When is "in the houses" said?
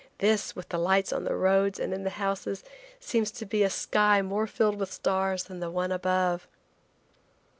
1.93-2.63